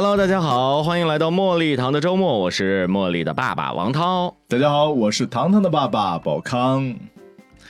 [0.00, 4.32] Hello，大家好，欢迎来到茉莉堂的周末，我是茉莉的爸爸王涛。
[4.46, 6.94] 大家好，我是糖糖的爸爸宝康。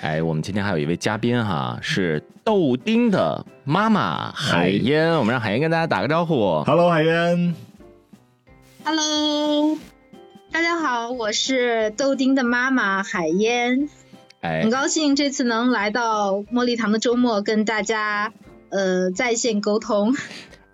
[0.02, 6.62] 哎，我们今天还有一位嘉宾哈，是豆丁的妈妈海燕，我们让海燕跟大家打个招呼。
[6.64, 7.54] Hello，海燕。
[8.84, 9.78] Hello，
[10.52, 13.88] 大家好，我是豆丁的妈妈海燕，
[14.42, 18.34] 哎很，高兴这次能来到茉莉堂的周末跟大家
[18.68, 20.14] 呃在线沟通。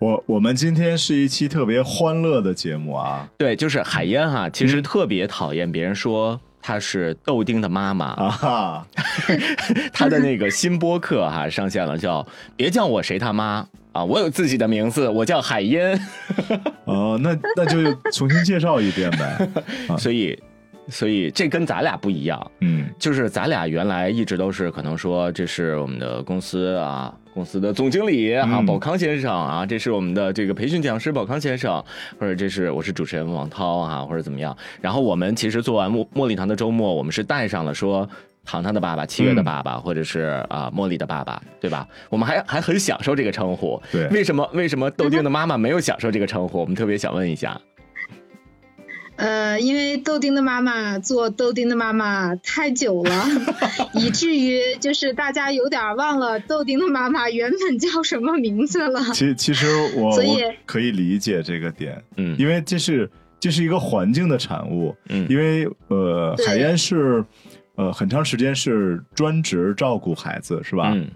[0.05, 8.05] 我我们今天是一期特别欢乐的节目啊对，就是海燕哈，其实特别讨厌别人说她是豆丁的妈妈。
[8.13, 8.87] 啊哈！
[9.91, 12.23] 她的那个新播客哈上线了，叫
[12.55, 15.99] “别叫我谁他妈”啊，我有自己的名字，我叫海燕。
[16.85, 19.49] 哦，那那就重新介绍一遍呗。
[19.89, 20.39] 啊所以，
[20.87, 31.83] 所以这跟咱俩不一样，嗯就是咱俩原来一直都是可能说这是我们的公司啊，公司的总经理啊，嗯宝康先生啊，这是我们的这个培训讲师宝康先生，
[32.17, 34.55] 或者这是我是主持人王涛啊，或者怎么样。
[34.79, 38.09] 然后我们其实做完茉茉莉堂的周末，我们是带上了说。
[38.47, 41.87] 糖糖的爸爸、七月的爸爸，或者是啊、茉莉的爸爸，对吧？
[42.11, 43.81] 我们还还很享受这个称呼。
[43.91, 46.59] 对为什么为什么豆丁的妈妈没有享受这个称呼？
[46.59, 47.59] 我们特别想问一下。
[49.17, 53.25] 呃，因为豆丁的妈妈做豆丁的妈妈太久了，
[53.95, 59.01] 以至于就是大家有点忘了豆丁的妈妈原本叫什么名字了。
[59.13, 64.93] 其其实 我所以我可以理解这个点，嗯因为这是这是一个环境的产物。
[65.09, 67.23] 嗯因为呃，海燕是
[67.75, 70.91] 呃很长时间是专职照顾孩子，是吧？
[70.93, 71.07] 嗯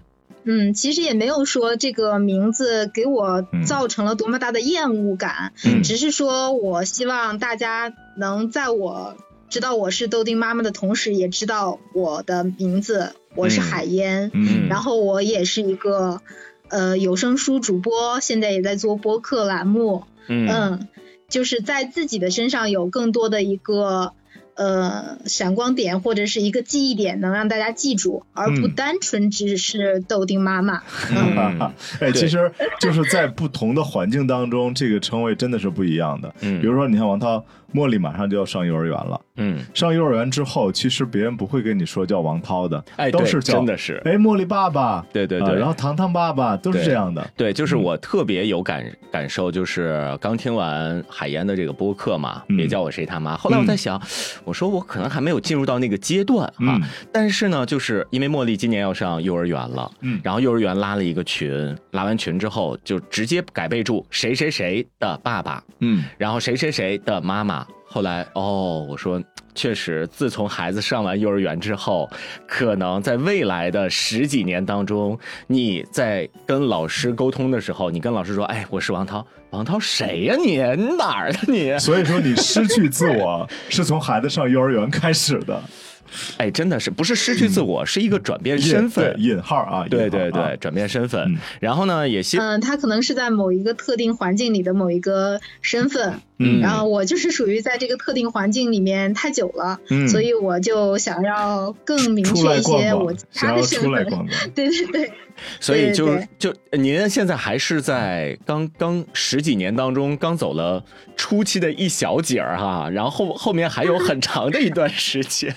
[0.44, 3.64] 嗯，其实也没有说这个名字给我嗯。
[3.64, 5.82] 造成了多么大的厌恶感，嗯。
[5.82, 9.16] 只是说我希望大家能在我
[9.48, 13.62] 知道我是豆丁妈妈的同时，也知道我的名字，我是嗯。
[13.62, 14.68] 海燕，嗯。
[14.68, 16.20] 然后我也是一个
[16.68, 20.48] 呃有声书主播，现在也在做播客栏目，嗯。
[20.48, 20.88] 嗯，
[21.28, 24.14] 就是在自己的身上有更多的一个。
[24.54, 30.82] 呃，闪光点或者是一个记忆点，能让大家记住，而不嗯单纯只是豆丁妈妈。
[31.10, 32.50] 嗯哎，其实
[32.80, 36.32] 就是在不同的环境当中，这个称谓真的是不一样的。
[36.40, 37.44] 嗯比如说，你看王涛，
[37.74, 39.20] 茉莉马上就要上幼儿园了。
[39.36, 47.26] 嗯，上幼儿园之后，其实别人不会跟你说叫王涛的，哎都是叫真的是哎茉莉爸爸，对对对啊然后糖糖爸爸都是这样的。
[47.36, 53.36] 对，就是嗯我特别有感感受，就是刚听完海岩的这个播客嘛，嗯别叫我谁他妈。
[53.36, 54.00] 后来我在想，
[54.44, 67.66] 我说我可能还没有进入到那个阶段哈，嗯但是呢，就是因为茉莉今年要上幼儿园了，嗯然后幼儿园拉了一个群，拉完群之后就直接改备注谁谁谁的爸爸，嗯然后谁谁谁的妈妈。
[67.92, 69.20] 后来哦，我说
[69.52, 72.08] 确实，自从孩子上完幼儿园之后，
[72.46, 75.18] 可能在未来的十几年当中，
[75.48, 80.52] 你在跟老师沟通的时候，你跟老师说：“哎，我是王涛，王涛谁呀、你？
[80.80, 85.60] 你 哪儿的你？”所以说你失去自我是从孩子上幼儿园开始的，
[86.38, 89.12] 哎，真的是不是失去自我，是一个转变身份。
[89.18, 91.22] 引号啊，对对对，，转变身份。
[91.22, 103.90] 嗯然后呢，也希嗯，他可能是在某一个特定环境里的某一个身份，嗯然后我就是属于在这个特定环境里面太久了，嗯所以我就想要更明确一些我其，他的身份。
[103.90, 104.28] 出来逛逛。
[104.54, 105.12] 对对对，
[105.60, 110.82] 所以就对就您现在还是在刚刚十几年当中刚走了
[111.16, 115.54] 初期的一小节儿哈，然后后后面还有很长的一段时间。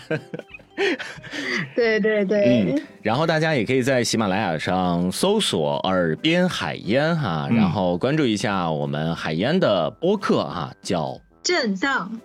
[1.75, 12.19] 对对对，嗯，然后大家也可以在喜马拉雅上搜索“耳边海烟”哈，嗯然后关注一下我们海烟的播客哈，叫震荡。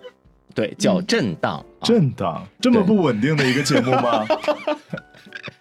[0.55, 1.57] 对叫嗯震荡。
[1.57, 4.25] 啊震荡这么不稳定的一个节目吗？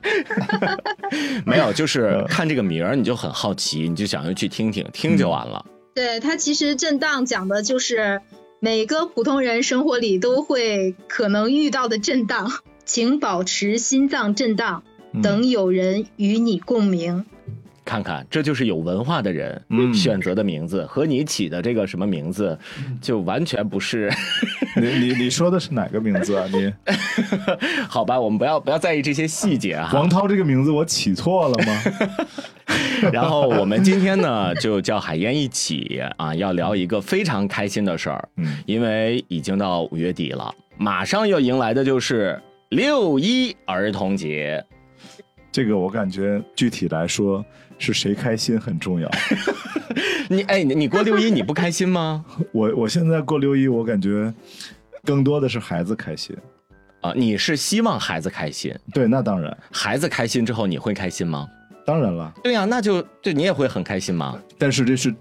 [1.46, 5.64] 没有，就是嗯看这个名儿你就很好奇，你就想要去听听，听就完了。
[5.94, 8.20] 对它其实震荡讲的就是
[8.60, 12.50] 每个普通人生活里都会可能遇到的震荡，
[12.88, 14.82] 请保持心脏震荡，
[15.12, 17.26] 嗯等有人与你共鸣。
[17.84, 22.58] 看看，这就是有文化的人嗯选择的名字，和你起的这个什么名字，
[23.02, 24.10] 就完全不是。
[24.74, 26.46] 你你你说的是哪个名字啊？
[26.50, 26.72] 你
[27.86, 29.90] 好吧，我们不要不要在意这些细节啊。
[29.92, 31.82] 王涛这个名字我起错了吗？
[33.12, 42.38] 然后我们今天呢，就叫海燕一起啊，要聊一个非常开心的事儿，嗯，因为已经到五月底了，马上要迎来的就是
[42.70, 44.64] 六一儿童节。
[45.50, 47.44] 这个我感觉具体来说
[47.78, 49.10] 是谁开心很重要。
[50.28, 52.24] 你哎，你你过六一你不开心吗？
[52.52, 54.32] 我我现在过六一，我感觉
[55.04, 56.36] 更多的是孩子开心。
[57.00, 61.48] 啊，你是希望孩子开心，对，那当然，孩子开心之后你会开心吗？
[61.86, 64.38] 当然了，对呀、那就对你也会很开心吗？
[64.58, 65.14] 但是这是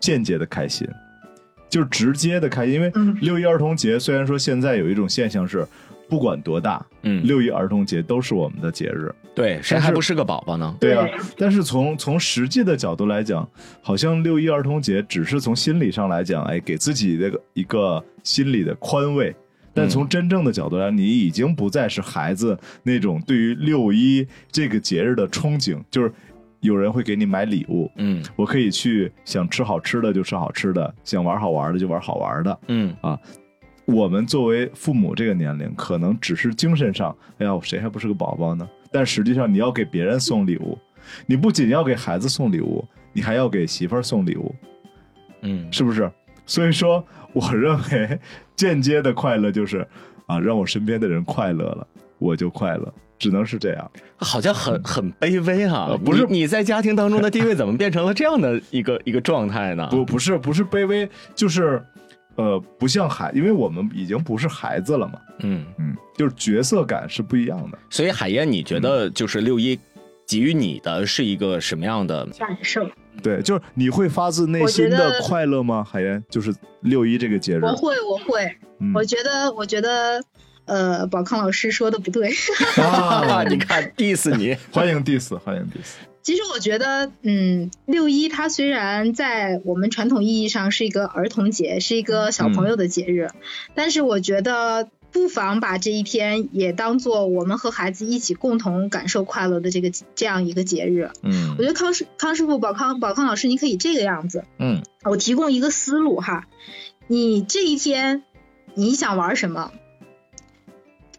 [0.00, 0.88] 间接的开心，
[1.68, 2.74] 就是直接的开心。
[2.74, 5.66] 因为嗯六一儿童节虽然说现在有一种现象是，
[6.08, 9.14] 不管多大，嗯，六一儿童节都是我们的节日。
[9.34, 10.76] 对，谁还不是个宝宝呢？
[10.80, 11.06] 对啊，
[11.36, 13.48] 但是从从实际的角度来讲，
[13.82, 19.34] 好像六一儿童节只是从心理上来讲，哎，给自己的一个心理的宽慰。
[19.74, 26.12] 但从真正的角度来，你已经不再是孩子那种对于六一这个节日的憧憬，就是
[26.58, 32.58] 有人会给你买礼物，嗯我可以去想吃好吃的就吃好吃的，想玩好玩的就玩好玩的。
[32.66, 32.92] 嗯
[33.88, 38.68] 我们作为父母这个年龄，可能只是精神上，哎呀，谁还不是个宝宝呢？
[38.92, 40.78] 但实际上，你要给别人送礼物，
[41.24, 44.54] 你不仅要给孩子送礼物，你还要给媳妇儿送礼物，
[45.40, 46.10] 嗯，是不是？
[46.44, 47.02] 所以说，
[47.32, 48.20] 我认为
[48.54, 49.86] 间接的快乐就是
[50.26, 51.86] 啊，让我身边的人快乐了，
[52.18, 53.90] 我就快乐，只能是这样。
[54.18, 55.96] 好像很很卑微啊呃！
[55.96, 59.88] 不是你你在家庭当中的地位怎么变成了这样的一个一个状态呢？
[59.90, 61.82] 不，不是，不是卑微，就是
[62.38, 67.76] 呃，不像孩，因为我们已经不是孩子了嘛，嗯，嗯，就是角色感是不一样的。
[67.90, 69.76] 所以海燕，你觉得就是六一
[70.24, 72.24] 给予你的是一个什么样的？
[72.38, 72.88] 感受。
[73.20, 75.82] 对，就是你会发自内心的快乐吗？
[75.82, 80.22] 海燕，就是六一这个节日，我会，我会，嗯我觉得，我觉得，
[80.66, 82.30] 呃，宝康老师说的不对。
[82.80, 85.94] 啊，你看 diss 你， 欢迎 diss，欢迎 diss。
[86.28, 93.30] 其实我觉得，嗯，六一它虽然在我们传统意义上是一个儿童节，是一个小朋友的节日，
[93.74, 101.10] 但是我觉得不妨把这一天也当做我们和孩子一起共同感受快乐的这个这样一个节日。
[101.22, 106.46] 嗯我觉得康师康师傅、宝康宝康老师，你可以这个样子，嗯我提供一个思路哈，
[107.06, 108.22] 你这一天
[108.74, 109.72] 你想玩什么？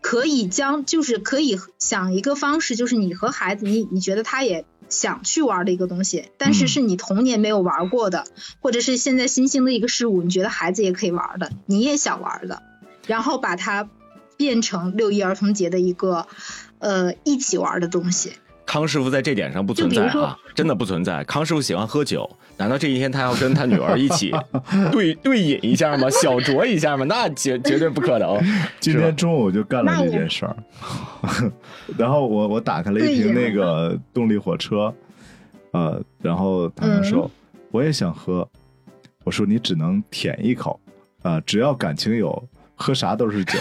[0.01, 8.25] 可以将就是可以想一个方式，就是你和孩子，你你觉得他也想去玩的一个东西，但是嗯是你童年没有玩过的，
[8.59, 12.63] 或者是现在新兴的一个事物，你觉得孩子也可以玩的，你也想玩的，
[13.07, 13.89] 然后把它
[14.37, 16.27] 变成六一儿童节的一个
[16.79, 18.33] 呃一起玩的东西。
[18.69, 21.23] 康师傅在这点上不存在啊，真的不存在。
[21.23, 24.31] 康师傅喜欢喝酒，难道这一天他要跟他女儿一起
[24.93, 26.07] 对对饮一下吗？
[26.11, 27.03] 小酌一下吗？
[27.09, 28.39] 那绝绝对不可能。
[28.79, 30.55] 今天中午我就干了这那件事儿，
[31.97, 34.93] 然后我我打开了一瓶那个动力火车，
[35.71, 37.27] 呃，然后他们说、
[37.71, 38.47] 我也想喝，
[39.23, 40.79] 我说你只能舔一口，
[41.23, 42.47] 啊、只要感情有，
[42.79, 43.59] 喝啥都是酒。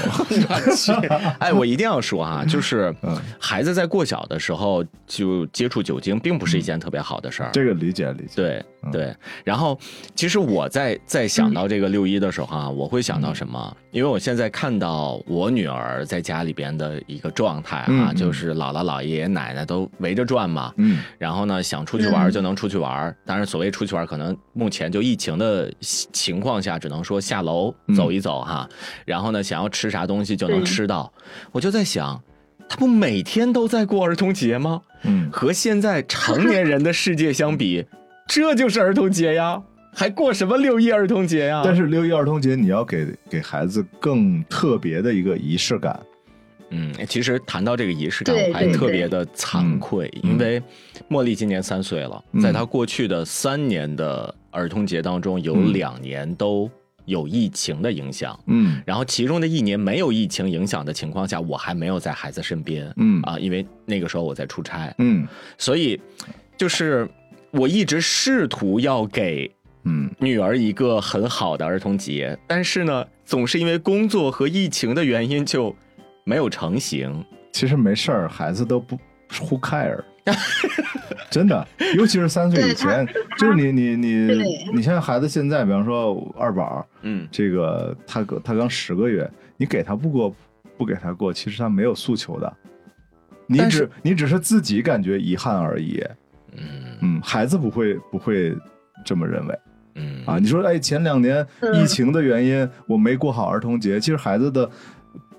[1.38, 7.50] 哎，我一定要说哈，就是嗯孩子在过小的时候就接触酒精，并不是一件特别好的事儿。
[7.52, 8.32] 这个理解理解。
[8.36, 9.14] 对嗯对，
[9.44, 9.78] 然后
[10.14, 13.76] 其实我在在想到这个六一的时候啊，我会想到什么？
[13.90, 20.72] 因为我现在看到我女儿在家里边的一个状态啊，就是姥姥姥爷爷奶奶都围着转嘛。
[20.76, 23.14] 嗯然后呢，想出去玩嗯就能出去玩。
[23.26, 28.68] 当然，所谓出去玩，可能目前就疫情的情况下，只能说下楼嗯走一走哈。
[29.04, 31.12] 然后呢，想要吃啥东西就能吃到。
[31.50, 32.22] 我就在想，
[32.68, 34.80] 他不每天都在过儿童节吗？
[35.02, 37.84] 嗯，和现在成年人的世界相比，
[38.28, 39.60] 这就是儿童节呀，
[39.94, 41.62] 还过什么六一儿童节呀？
[41.64, 45.98] 但是六一儿童节你要给给孩子更特别的一个仪式感。
[46.70, 50.32] 嗯，其实谈到这个仪式感，我还特别的惭愧，嗯。
[50.32, 50.62] 因为
[51.08, 52.40] 茉莉今年三岁了，嗯。
[52.42, 55.72] 在她过去的三年的儿童节当中，有嗯。
[55.72, 56.70] 两年都
[57.06, 58.38] 有疫情的影响。
[58.48, 58.82] 嗯。
[58.84, 63.22] 然后其中的一年没有疫情影响的情况下，我还没有在孩子身边，嗯。
[63.22, 65.26] 啊，因为那个时候我在出差，嗯。
[65.56, 65.98] 所以
[66.58, 67.08] 就是
[67.52, 69.50] 我一直试图要给
[69.84, 70.10] 嗯。
[70.18, 75.74] 女儿一个很好的儿童节，但是呢，总是因为工作和疫情的原因就
[76.24, 77.24] 没有成型。
[77.52, 78.98] 其实没事儿，孩子都不
[79.30, 79.98] who care，
[81.30, 83.06] 真的，尤其是三岁以前，
[83.38, 87.26] 就是你你你你像孩子现在，比方说二宝，嗯。
[87.30, 90.34] 这个他个他刚十个月，你给他不过
[90.76, 92.56] 不给他过，其实他没有诉求的，
[93.46, 96.04] 你只你只是自己感觉遗憾而已，
[96.60, 96.98] 嗯。
[97.00, 98.56] 嗯，孩子不会不会
[99.04, 99.58] 这么认为
[99.94, 100.24] 嗯。
[100.26, 100.38] 啊。
[100.38, 101.74] 你说哎，前两年嗯。
[101.82, 104.68] 疫情的原因，我没过好儿童节，其实孩子的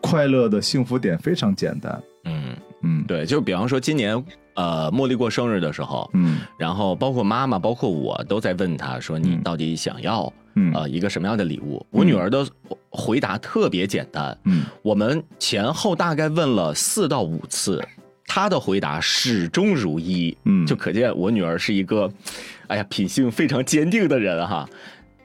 [0.01, 4.23] 快乐的幸福点非常简单，嗯，嗯，对，就比方说今年。
[4.55, 6.39] 呃，茉莉过生日的时候，嗯。
[6.57, 10.73] 然后包括妈妈，包括我都在问她说你嗯到底想要嗯。
[10.73, 11.85] 呃一个什么样的礼物？
[11.91, 12.45] 我女儿的
[12.89, 14.65] 回答特别简单，嗯。
[14.81, 17.81] 我们前后大概问了四到五次，
[18.29, 20.65] 她的回答始终如一，嗯。
[20.67, 22.09] 就可见我女儿是一个，
[22.67, 24.69] 哎呀，品性非常坚定的人哈。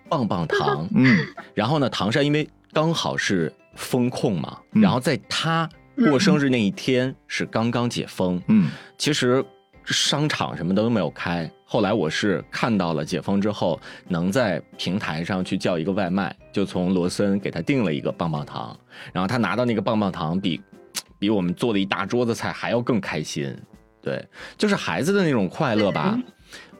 [0.08, 1.24] 棒棒糖，嗯。
[1.54, 4.80] 然后呢，唐山因为刚好是封控嘛，嗯。
[4.82, 8.70] 然后在她过生日那一天是刚刚解封，嗯。
[8.96, 9.44] 其实
[9.84, 11.50] 商场什么都没有开。
[11.66, 18.78] 后来我是看到了解封之后，能在平台上去叫一个外卖，就从罗森给他订了一个棒棒糖，
[19.12, 20.60] 然后他拿到那个棒棒糖比
[21.24, 23.56] 比我们做的一大桌子菜还要更开心。
[24.02, 24.22] 对，
[24.58, 26.20] 就是孩子的那种快乐吧，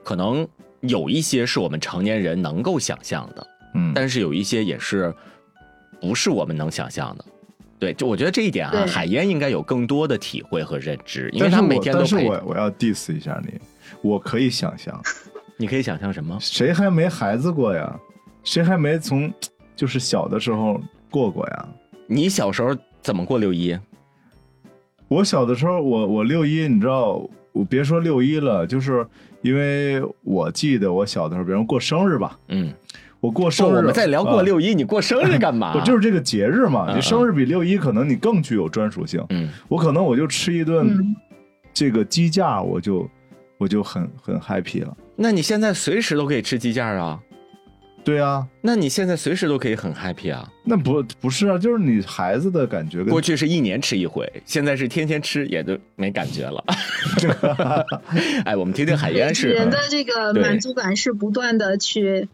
[0.03, 0.47] 可能
[0.83, 5.11] 有一些是我们成年人能够想象的，嗯，但是有一些也是
[6.03, 7.25] 不是我们能想象的。
[7.79, 13.59] 对，就我觉得这一点啊，海燕应该有更多的体会和认知，因为但是她每我但是天都是我我要 diss 一下你，
[14.03, 15.03] 我可以想象，
[15.57, 16.37] 你可以想象什么？
[16.41, 17.99] 谁还没孩子过呀？
[18.43, 19.33] 谁还没从
[19.75, 20.79] 就是小的时候
[21.11, 21.69] 过过呀？
[22.07, 23.75] 你小时候怎么过六一？
[25.09, 29.07] 我小的时候，我我六一，你知道，我别说六一了，就是
[29.43, 32.73] 因为我记得我小的时候，比如过生日吧，嗯，
[33.21, 35.73] 我过，生日，我们在聊过啊六一，你过生日干嘛？
[35.79, 39.25] 我就是这个节日嘛，嗯你生日比六一可能你更具有专属性。
[39.31, 41.15] 嗯我可能我就吃一顿嗯
[41.73, 43.09] 这个鸡架，我就
[43.59, 44.97] 我就很很 happy 了。
[45.17, 47.21] 那你现在随时都可以吃鸡架啊？
[48.05, 50.47] 对啊，那你现在随时都可以很 happy 啊？
[50.63, 56.63] 那不不是啊，就是你孩子的感觉跟过去是一年吃一回，现在是天天吃，也就没感觉了。
[58.45, 62.29] 哎，我们听听海燕是人的这个满足感是不断的去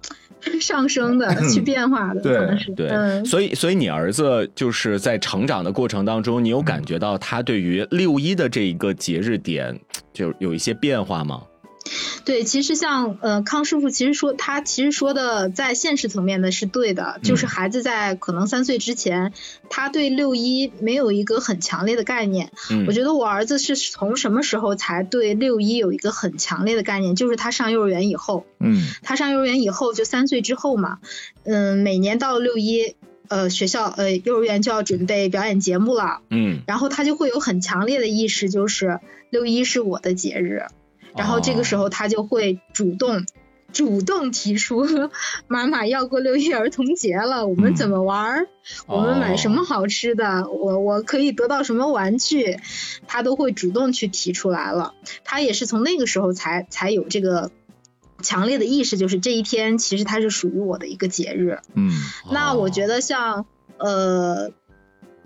[0.60, 2.36] 上升的，去变化的，对。
[2.36, 2.72] 可能是。
[2.72, 9.78] 对，嗯，所以所以你儿子就是在成长的过程当中，你有感觉到他对于六一的这一个节日点，
[10.12, 11.42] 就有一些变化吗？
[12.24, 19.32] 对，其实像呃康师傅，其实说他其实说的在现实层面的是对的，嗯就是孩子在可能三岁之前，
[19.68, 22.52] 他对六一没有一个很强烈的概念。
[22.70, 28.44] 嗯，我觉得我儿子是从什么时候才对六一有一个很强烈的概念，就是他上幼儿园以后。
[28.58, 30.98] 嗯他上幼儿园以后就三岁之后嘛，
[31.44, 32.94] 嗯，每年到六一，
[33.28, 39.00] 呃，学校呃幼儿园就要准备表演节目了，嗯，然后他就会有很强烈的意识，就是
[39.30, 40.66] 六一是我的节日，
[41.16, 43.24] 然后这个时候，他就会主动。
[43.72, 44.84] 主动提出，
[45.46, 48.48] 妈妈要过六一儿童节了，我们怎么玩儿？
[48.88, 50.50] 我们买什么好吃的？
[50.50, 52.58] 我我可以得到什么玩具？
[53.06, 54.94] 他都会主动去提出来了。
[55.22, 57.52] 他也是从那个时候才才有这个
[58.20, 61.60] 强烈的意识，就是这一天其实它是属于我的一个节日。
[61.74, 61.92] 嗯
[62.32, 63.46] 那我觉得，得像
[63.78, 64.50] 呃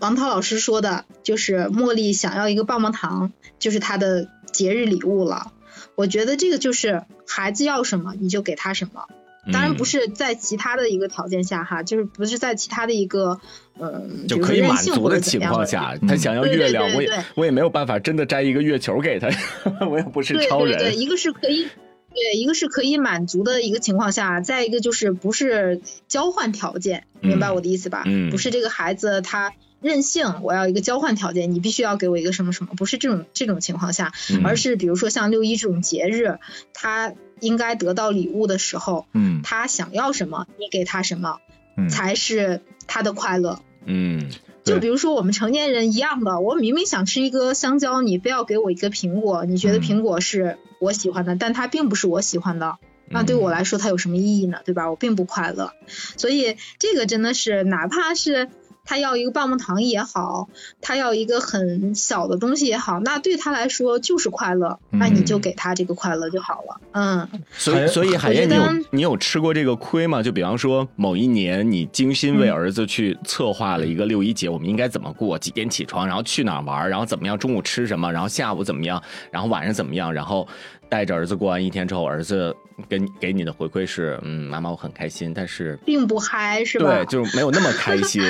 [0.00, 5.52] 王涛老师说的，就是茉莉想要一个棒棒糖，就是她的节日礼物了。
[5.95, 9.07] 我觉得这个就是孩子要什么你就给他什么，
[9.52, 13.38] 当然不是是在其他的一个条件下哈，就是不是在其他的一个
[13.78, 19.28] 嗯，就可以满足的情况下，嗯他想要月亮，我也对对我也没有办法真的摘一个月球给他，
[19.87, 20.78] 我也不是对超人。
[20.78, 28.04] 对对，一个是可以，对，一个是可以满足的一个情况下，再一个就是不是交换条件，明白嗯我的意思吧？
[28.07, 29.52] 嗯不是这个孩子他
[29.84, 34.40] 任性，我要一个交换条件，你必须要给我一个什么什么，不是这种这种情况下，嗯。
[34.42, 36.38] 而是比如说像六一这种节日，
[36.72, 39.42] 他应该得到礼物的时候，嗯。
[39.42, 41.38] 他想要什么，你给他什么，
[41.76, 41.90] 嗯。
[41.90, 43.60] 才是他的快乐。
[43.84, 44.30] 嗯
[44.64, 44.76] 对。
[44.76, 52.78] 就比如说我们成年人一样的，我明明想吃一个香蕉，你非要给我一个苹果，你觉得嗯苹果是我喜欢的，但它并不是我喜欢的，
[53.10, 53.40] 那对嗯。
[53.40, 54.60] 我来说它有什么意义呢？
[54.64, 54.88] 对吧？
[54.88, 55.72] 我并不快乐，
[56.16, 58.48] 所以这个真的是，哪怕是
[58.84, 60.48] 他要一个棒棒糖也好，
[60.80, 66.80] 他要一个很小的东西也好，那对他来说就是快乐，那你就嗯给他这个快乐就好了。
[66.92, 70.22] 嗯，海所以所以海燕，你有你有吃过这个亏吗？
[70.22, 75.38] 就比方说某一年你精心为嗯儿子去策划了一个六一节，我们应该怎么过？
[75.38, 76.06] 几点起床？
[76.06, 76.88] 然后去哪儿玩？
[76.88, 77.38] 然后怎么样？
[77.38, 78.12] 中午吃什么？
[78.12, 79.02] 然后下午怎么样？
[79.30, 80.12] 然后晚上怎么样？
[80.12, 80.46] 然后
[80.88, 82.54] 带着儿子过完一天之后，儿子
[82.88, 86.86] 跟给你的回馈是，嗯，妈妈我很开心，但是并不嗨是吧？
[86.86, 88.22] 对，就是没有那么开心，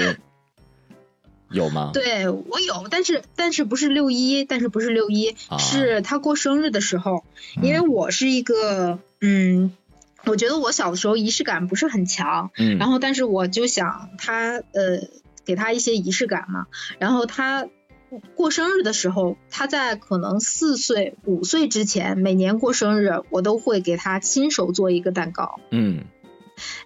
[1.54, 1.92] 有吗？
[1.94, 7.24] 对我有，但是但是不是六一，但是不是六一、啊是他过生日的时候，
[7.62, 9.72] 因为我是一个嗯，
[10.26, 15.08] 我觉得我小的时候仪式感不是很强，嗯，然后但是我就想他呃
[15.46, 16.66] 给他一些仪式感嘛，
[16.98, 17.68] 然后他。
[18.36, 25.58] 过生日的时候，他在可能四岁、五岁之前，每年过生日，我都会给他亲手做一个蛋糕。
[25.72, 26.04] 嗯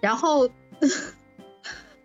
[0.01, 0.49] 然后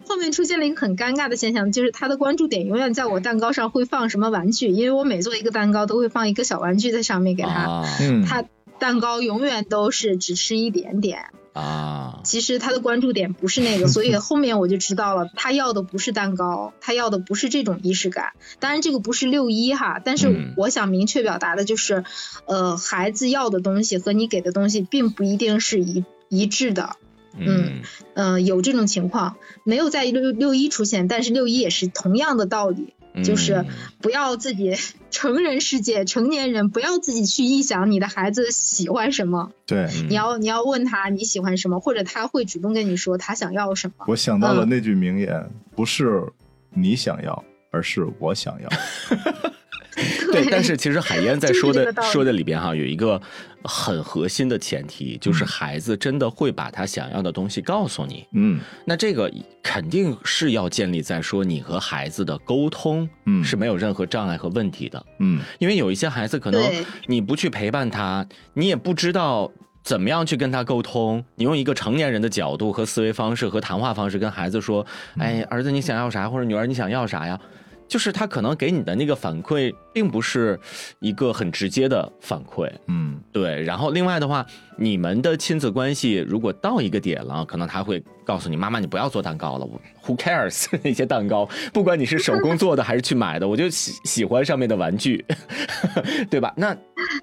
[0.07, 8.45] 后面出现了一个很尴尬的现象，就是他的关注点永远在我蛋糕上会放什么玩具，因为我每做一个蛋糕都会放一个小玩具在上面给他，啊嗯，他
[8.79, 11.27] 蛋糕永远都是只吃一点点。
[11.55, 18.33] 啊，其实他的关注点不是那个， 所以后面我就知道了，他要的不是蛋糕，他要的不是这种仪式感。
[18.59, 22.03] 当然，这个不是六一哈，但是嗯我想明确表达的就是，
[22.47, 26.97] 呃，孩子要的东西和你给的东西并不一定是一一致的。
[27.37, 27.83] 嗯
[28.14, 33.67] 呃，有这种情况，没有在六六一出现，但是六一也是同样的道理，就是嗯
[34.00, 34.75] 不要自己
[35.11, 44.05] 成人世界成年人不要自己去臆想你的孩子喜欢什么，对，嗯你要你要问他你喜欢什么，或者他会主动跟你说他想要什么。
[44.09, 46.23] 我想到了嗯那句名言，不是
[46.71, 48.69] 你想要，而是我想要。
[50.33, 53.21] 对，但是其实海燕在说的 说的里边哈，有一个
[53.63, 58.27] 很核心的前提，就是孩子真的会把他想要的东西告诉你。
[58.33, 59.33] 嗯那这个
[59.63, 66.63] 肯定是要建立在说你和孩子的沟通嗯是没有任何障碍和问题的，嗯因为有一些孩子可能
[67.07, 69.51] 你不去陪伴他，你也不知道。
[69.85, 71.23] 怎么样去跟他沟通？
[71.35, 74.87] 你用一个成年人的角度和思维方式和谈话方式跟孩子说
[75.21, 76.27] ：“哎，儿子你想要啥？
[76.27, 77.39] 或者女儿你想要啥呀？”
[77.87, 80.59] 就是他可能给你的那个反馈，并不是
[81.00, 82.71] 一个很直接的反馈。
[82.88, 84.45] 嗯对，然后另外的话，
[84.76, 95.25] 你们的亲子关系如果到一个点了，可能他会告诉你：“妈妈，你不要做蛋糕了，我 who cares 那些蛋糕，不管你是手工做的还是去买的，我就喜喜欢上面的玩具，
[96.31, 96.76] 对吧？”那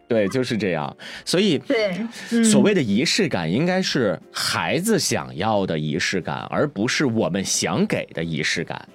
[0.08, 0.96] 对，就是这样。
[1.26, 1.98] 所以，对，
[2.32, 8.88] 嗯所谓的仪式感，应该是孩子想要的仪式感，而不是我们想给的仪式感，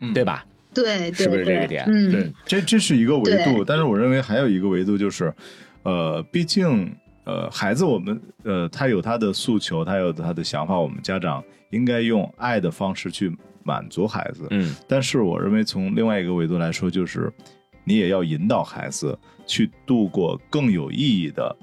[0.00, 0.44] 嗯对吧？
[0.74, 5.32] 对，对是不是这个点嗯，对，这这是一个维度，但是我认为还有一个维度就是，
[5.82, 13.30] 呃，毕竟呃，孩子我们呃，他有他的诉求，他有他的想法，我们家长应该用爱的方式去
[13.62, 14.46] 满足孩子。
[14.50, 17.32] 嗯但是我认为从另外一个维度来说，就是
[17.84, 21.54] 你也要引导孩子去度过更有意义的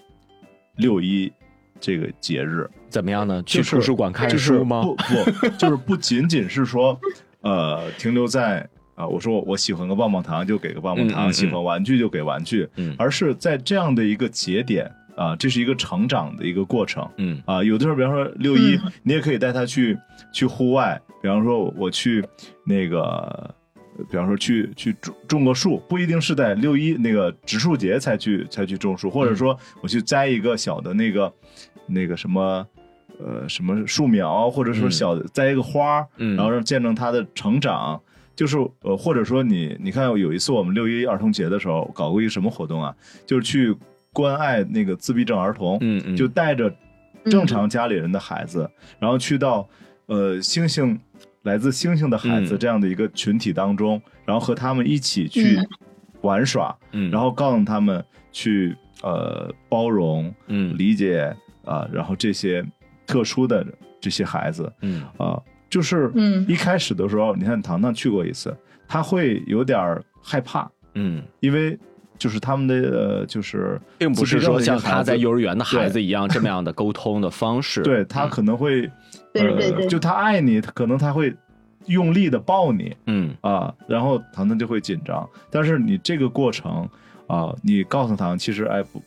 [0.78, 1.32] 六一
[1.80, 2.70] 这个节日。
[2.90, 3.44] 怎么样呢？
[3.46, 4.82] 去图书馆看就是书吗？
[4.82, 7.00] 不不，就是不仅仅是说，
[7.42, 8.68] 呃，停留在
[9.00, 12.94] 啊、我说我我喜欢个棒棒糖就给个棒棒糖，嗯嗯嗯喜欢玩具就给玩具，嗯。
[13.00, 17.42] 而是在这样的一个节点啊、这是一个成长的一个过程嗯。
[17.46, 18.92] 啊、有的时候，比方说六一，嗯。
[19.04, 19.98] 你也可以带他去
[20.34, 22.24] 去户外，比方说我去
[22.66, 23.56] 那个。
[24.10, 31.30] 比方说去去种种个树，不一定是在六一那个植树节才去才去种树，或者说我去栽一个小的那个
[31.86, 32.66] 那个什么
[33.20, 34.92] 呃什么树苗，或者说嗯。
[34.92, 36.38] 小的栽一个花儿，嗯。
[36.38, 38.02] 然后让见证它的成长。
[38.40, 42.96] 就是呃，或者说你你看有一次我们六一儿童节的时候搞过一个什么活动啊？
[43.26, 43.76] 就是去
[44.14, 46.74] 关爱那个自闭症儿童，嗯嗯，就带着
[47.26, 49.68] 正常家里人的孩子，然后去到
[50.06, 50.98] 呃星星
[51.42, 52.58] 来自星星的孩子嗯。
[52.58, 55.68] 这样的一个群体当中，然后和他们一起去嗯。
[56.22, 60.78] 玩耍，嗯，然后告诉他们去呃包容、嗯。
[60.78, 62.66] 理解啊、然后这些
[63.06, 63.68] 特殊的
[64.00, 65.04] 这些孩子嗯。
[65.18, 65.38] 啊、
[65.70, 68.56] 就是嗯一开始的时候，你看糖糖去过一次，
[68.88, 71.78] 他会有点害怕，嗯，因为
[72.18, 77.82] 就是他们的呃就是并不是说像他在幼儿儿园的孩子一样这么样的沟通的方式。
[77.82, 78.82] 对他可能会、
[79.34, 81.34] 对对对呃，就他爱你，他可能他会
[81.86, 85.28] 用力的抱你嗯啊，然后糖糖就会紧张。
[85.50, 86.88] 但是你这个过程
[87.28, 89.02] 啊，你告诉糖，其实哎不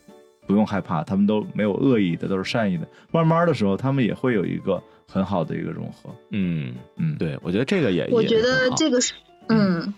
[0.47, 2.87] 不用害怕，他们都没有恶意的，都是善意的。
[3.11, 4.81] 慢慢的时候，他们也会有一个
[5.13, 6.09] 很好的一个融合。
[6.31, 9.13] 嗯，嗯，对，我觉得这个也也我觉得这个是，
[9.47, 9.93] 嗯，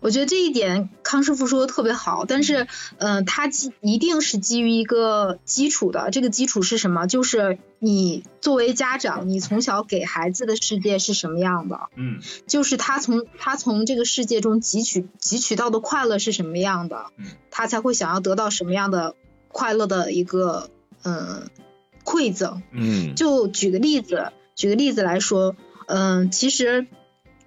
[0.00, 2.66] 我觉得这一点康师傅说的特别好，但是，
[2.98, 7.06] 嗯、他基一定是基于一个基础的，这个基础是什么？
[7.06, 11.88] 就是你作为家长，你从小给孩子的世界是什么样的？
[11.94, 19.14] 嗯就是他从他从这个世界中汲取汲取到的快乐是什么样的嗯，他才会想要得到什么样的
[19.48, 20.68] 快乐的一个
[21.04, 21.48] 嗯
[22.04, 22.62] 馈赠。
[22.72, 25.54] 嗯就举个例子，举个例子来说，
[25.86, 26.88] 嗯、其实，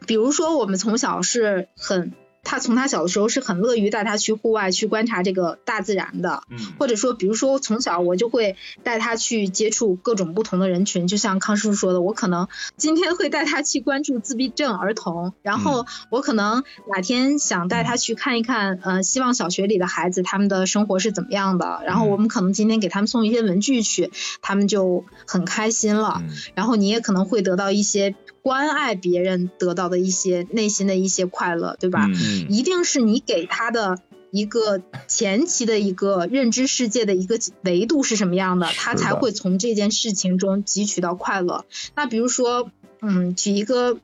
[0.08, 6.58] 比如说我们从小是很，他从他小的时候是很乐于带他去户外去观察这个大自然的，嗯。
[6.80, 26.36] 或者说，比如说从小我就会带他去接触各种不同的人群，就像康师傅说的，我可能今天会带他去关注自闭症儿童，然后我可能哪天想带他去看一看，呃，希望小学里的孩子他们的生活是怎么样的，然后我们可能今天给他们送一些文具去，他们就很开心了，嗯。
[26.56, 32.08] 然后你也可能会得到一些关爱别人得到的一些内心的一些快乐，对吧？
[32.50, 34.00] 一定是你给他的
[34.32, 41.66] 一个前期的一个认知世界的一个维度是什么样的，他才会从这件事情中汲取到快乐。
[41.96, 44.00] 那比如说，嗯，举一个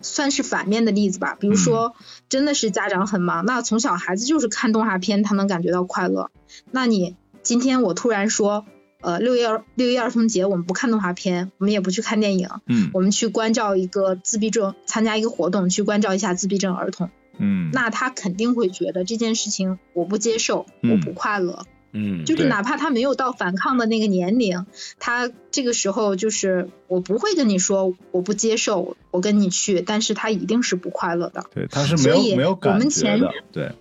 [0.00, 1.36] 算是反面的例子吧。
[1.40, 1.96] 比如说，
[2.28, 6.30] 真的是家长很忙，那从小孩子就是看动画片，他能感觉到快乐。
[6.70, 8.66] 那你今天我突然说，
[9.00, 17.10] 呃，六一儿六一儿童节我们不看动画片，我们也不去看电影，嗯我们去关照一个自闭症，参加一个活动，去关照一下自闭症儿童。
[17.38, 21.64] 嗯，那他肯定会觉得这件事情我不接受，嗯我不快乐。
[21.92, 24.66] 嗯，对就是哪怕他没有到反抗的那个年龄，
[24.98, 31.46] 他这个时候就是我不会跟你说我不接受，我跟你去，但是他一定是不快乐的。
[31.54, 33.72] 对，他是没有没有我感觉们前的，对，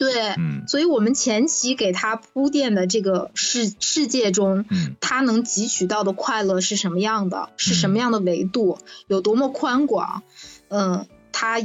[0.00, 0.64] 对，嗯。
[0.66, 4.96] 所以我们前期给他铺垫的这个世世界中，嗯。
[4.98, 10.22] 他能汲取到的快乐是什么样的，是什么样的维度，有多么宽广，
[10.68, 11.60] 嗯，他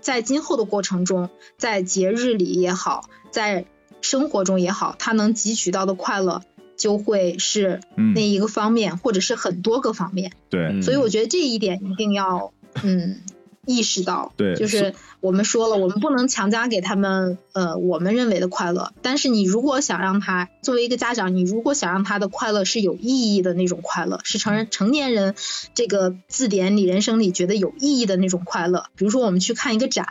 [0.00, 3.64] 在今后的过程中，在节日里也好，在
[4.00, 6.42] 生活中也好，他能汲取到的快乐
[6.76, 8.14] 就会是嗯。
[8.14, 10.30] 那一个方面，或者是很多个方面。
[10.50, 12.52] 对，嗯所以我觉得这一点一定要
[12.84, 13.22] 嗯
[13.66, 25.34] 意识到，对就是我们说了，我们不能强加给他们呃我们认为的快乐，但是你如果想让他作为一个家长，你如果想让他的快乐是有意义的那种快乐，是成人成年人
[25.74, 30.06] 这个字典里人生里觉得有意义的那种快乐，比如说我们去看一个展。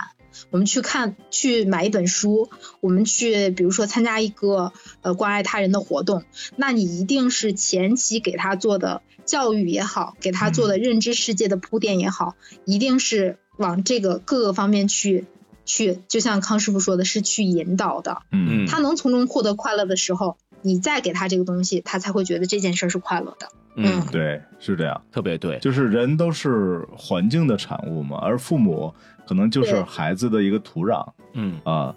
[0.50, 6.24] 我们去看，去买一本书，我们去，比如说参加一个呃关爱他人的活动，
[6.56, 12.36] 那你一定是前期给他做的教育也好，给他做的认知世界的铺垫也好，
[12.66, 15.26] 一定是往这个各个方面去
[15.66, 18.24] 去，就像康师傅说的，是去引导的。
[18.32, 18.66] 嗯。
[18.66, 18.68] 嗯。
[18.68, 23.48] 他能从中获得快乐的时候，你再给他这个东西，他才会觉得这件事是快乐的。
[23.78, 28.94] 嗯，对，是这样，特别对，就是人都是环境的产物嘛，而父母
[29.26, 31.62] 可能就是孩子的一个土壤嗯。
[31.64, 31.96] 啊。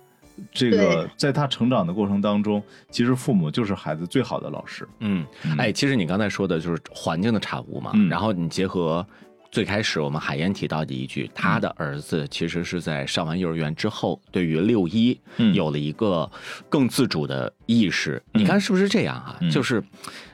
[0.53, 4.87] 这个在他成长的过程当中，其实父母就是孩子最好的老师。
[4.98, 5.57] 嗯，嗯。
[5.57, 8.09] 哎，其实你刚才说的就是环境的产物嘛，嗯。
[8.09, 9.07] 然后你结合
[9.54, 16.28] 最开始我们海燕提到的一句，他的儿子其实是在上完幼儿园之后，对于六一嗯有了一个
[16.68, 18.20] 更自主的意识。
[18.32, 19.36] 嗯你看是不是这样啊？
[19.40, 19.80] 嗯就是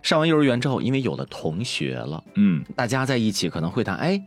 [0.02, 4.18] 上完幼儿园之后，因为有了同学了，嗯大家在一起可能会谈，哎，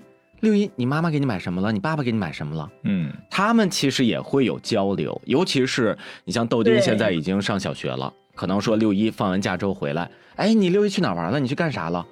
[0.41, 1.71] 六一你妈妈给你买什么了？
[1.71, 2.69] 你爸爸给你买什么了？
[2.84, 11.39] 嗯他们其实也会有交流，尤其是你像豆丁现在已经上小学了，可能说六一放完假之后回来，哎，你六一去哪儿玩了？
[11.39, 12.06] 你去干啥了？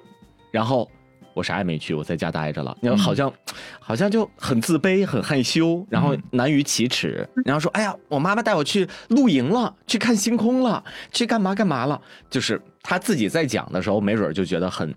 [0.50, 0.90] 然后
[1.34, 2.76] 我啥也没去，我在家待着了。
[2.80, 2.96] 你嗯。
[2.96, 3.32] 好像、
[3.80, 6.22] 好像就很自卑、很害羞，然后嗯。
[6.30, 12.00] 难于启齿，然后说，哎呀，我妈妈带我去露营了，去看星空了，去干嘛干嘛了。
[12.30, 14.94] 就是他自己在讲的时候，没准儿就觉得很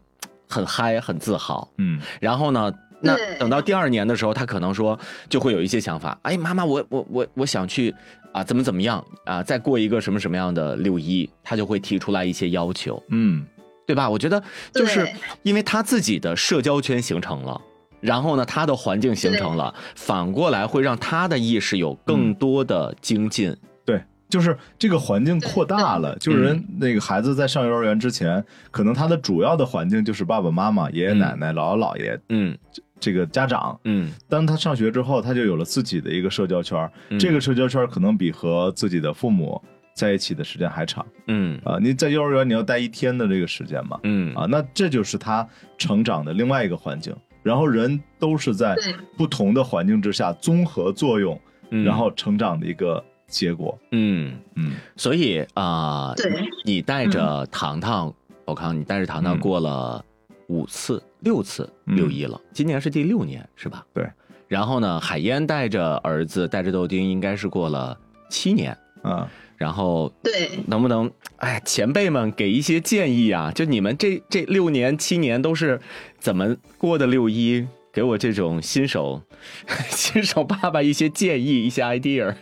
[0.48, 1.68] 很嗨、很自豪。
[1.78, 2.00] 嗯。
[2.20, 2.72] 然后呢，
[3.02, 4.98] 那等到第二年的时候，他可能说
[5.30, 7.94] 就会有一些想法，哎，妈妈，我我我我想去
[8.32, 13.46] 啊，怎么怎么样啊，再过一个什么什么样的六一，他就会提出来一些要求，嗯
[13.86, 14.10] 对吧？
[14.10, 14.44] 我觉得
[14.74, 15.08] 就是
[15.44, 17.62] 因为他自己的社交圈形成了。
[18.02, 23.56] 然后呢，他的环境形成了，反过来会让他的意识有更多的精进。
[23.84, 32.56] 对，就是这个环境扩大了，就是人那个孩子在上幼儿园之前，可能他的主要的环境就是爸爸妈妈、爷爷奶奶、姥姥姥爷嗯
[33.00, 33.80] 这个家长。
[33.86, 39.60] 嗯当他上学之后，他就有了自己的一个社交圈，嗯这个社交圈可能比和自己的父母
[39.96, 41.78] 在一起的时间还长嗯啊！
[41.82, 47.16] 你在幼儿园你要待一天的这个时间嘛，嗯啊，那这就是他成长的另外一个环境。
[47.42, 48.76] 然后人都是在
[49.16, 53.78] 不同的环境之下综合作用，嗯然后成长的一个结果。
[53.92, 60.04] 嗯，嗯所以啊，对你带着糖糖，我看你带着糖糖嗯过了
[60.48, 63.86] 五次、六次嗯六一了，今年是第六年是吧？
[63.94, 64.06] 对。
[64.50, 67.98] 然后呢，海燕带着儿子带着豆丁，应该是过了
[68.30, 68.78] 七年。
[69.04, 73.52] 啊，然后对，能不能，哎，前辈们给一些建议啊？
[73.52, 75.80] 就你们这这六年七年都是
[76.20, 77.66] 怎么过的六一？
[77.94, 79.22] 给我这种新手
[79.90, 82.36] 新手爸爸一些建议，一些 idea。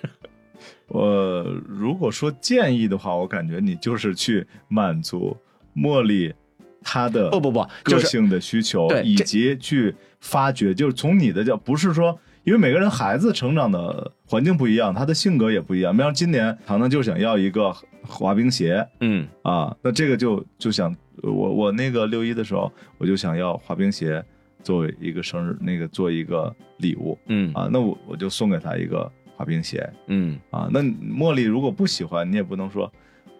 [0.88, 5.38] 我如果说建议的话，我感觉你就是去满足
[5.76, 6.34] 茉莉
[6.82, 12.20] 她的不不不，个性的需求，以及去发掘，就是从你的角，不是说。
[12.44, 15.96] 因为每个人孩子成长的环境不一样，他的性格也不一样。
[15.96, 17.74] 比方今年糖糖就想要一个
[18.06, 24.24] 滑冰鞋嗯啊，那这个就就想我我那个六一的时候，我就想要滑冰鞋
[24.62, 30.38] 作为一个生日那个做一个礼物嗯啊，那我我就送给他一个滑冰鞋嗯。
[30.50, 30.68] 啊。
[30.70, 32.92] 那茉莉如果不喜欢，你也不能说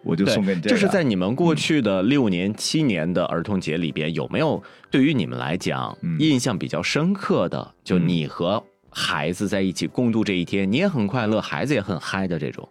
[0.02, 0.76] 我就，送给你这个。
[0.76, 7.74] 是在你们过去的六年、七年的儿童节里边，有没有对于你们来讲、嗯印象比较深刻的？
[7.82, 8.62] 就你和
[8.94, 12.68] 孩子在一起共度这一天，你也很快乐，孩子也很嗨的这种。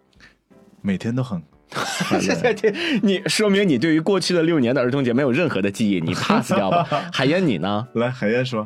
[0.80, 1.42] 每天都很。
[3.02, 6.84] 你说明你对于过去的六年的儿童节没有任何的记忆，你 pass 掉吧。
[7.12, 7.88] 海燕，你呢？
[7.94, 8.64] 来，海燕说，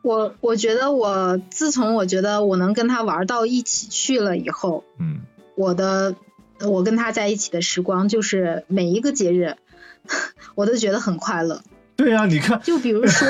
[0.00, 5.20] 我我觉得我自从我觉得我能跟他玩到一起去了以后，嗯，
[5.54, 6.14] 我的
[6.60, 9.56] 我跟他在一起的时光就是每一个节日，
[10.54, 11.62] 我都觉得很快乐。
[11.96, 13.28] 对呀、你看就比如说，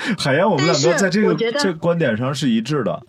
[0.18, 3.02] 海洋，我们两个在这个这个观点上是一致的。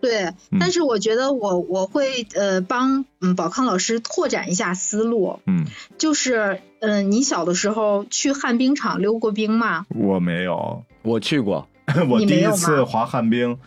[0.00, 5.64] 对，嗯但是我觉得我我会呃帮嗯宝康老师拓展一下思路，嗯，
[5.96, 9.86] 就是嗯、呃你小的时候去旱冰场溜过冰吗？
[9.94, 11.68] 我没有，我去过，
[12.10, 13.58] 我第一次滑旱冰，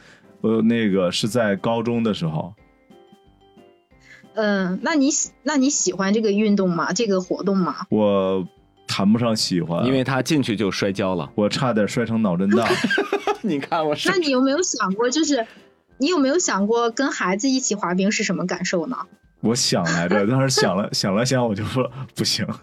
[0.42, 2.54] 呃，那个是在高中的时候。
[4.34, 6.92] 嗯、那你喜那你喜欢这个运动吗？
[6.92, 7.88] 这个活动吗？
[7.90, 8.46] 我
[8.96, 11.30] 谈不上喜欢，因为他进去就摔跤了。
[11.36, 12.66] 我差点摔成脑震荡。
[13.44, 15.46] 你看我是那你有没有想过，就是
[15.98, 18.96] 你有没有想过跟孩子一起滑冰是什么感受呢？
[19.42, 22.48] 我想来着，但是想了 想了想，我就说不行。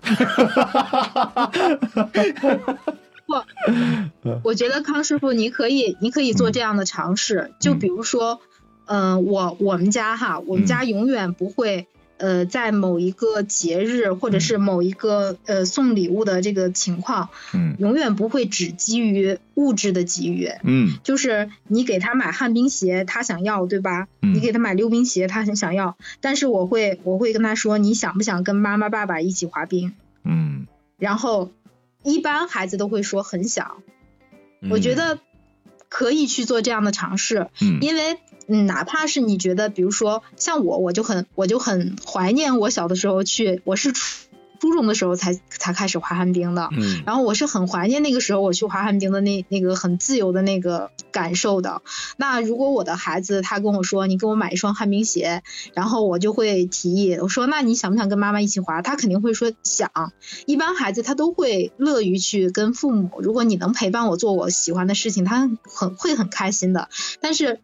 [3.27, 8.40] 不我觉得康师傅，你可以，你可以做这样的尝试，就比如说，
[8.87, 11.88] 嗯、我我们家哈，我们家永远不会，
[12.22, 20.48] 呃，在某一个节日或者是某一个呃送礼物的这个情况，嗯永远不会只基于物质的给予。
[20.62, 24.06] 嗯就是你给他买旱冰鞋，他想要，对吧？
[24.20, 25.96] 嗯你给他买溜冰鞋，他很想要。
[26.20, 29.92] 但是我会，我会跟他说，你想不想跟妈妈、爸爸一起滑冰？
[30.22, 31.50] 嗯然后，
[32.04, 33.78] 一般孩子都会说很想。
[34.61, 35.18] 嗯我觉得
[35.88, 38.18] 可以去做这样的尝试，嗯因为
[38.52, 44.28] 嗯，哪怕是你觉得，比如说像我，我就很我就很怀念我小的时候去，我是初
[44.60, 51.82] 初中的时候才才开始滑旱冰的，嗯然后我是很怀念那个时候我去滑旱冰的那那个很自由的那个感受的。
[52.16, 55.42] 那如果我的孩子他跟我说你给我买一双旱冰鞋，
[55.74, 58.82] 然后我就会提议我说那你想不想跟妈妈一起滑？
[58.82, 59.90] 他肯定会说想。
[60.46, 66.88] 一般孩子他都会乐于去跟父母，如果你能陪伴我做我喜欢的事情，他很会很开心的。
[67.20, 67.58] 但是。